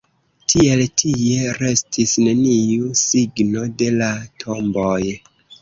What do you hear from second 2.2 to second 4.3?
neniu signo de la